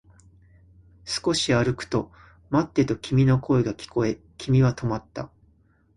[1.05, 2.11] 少し歩くと、
[2.49, 5.29] 待ってと君の声が聞こえ、君は止まった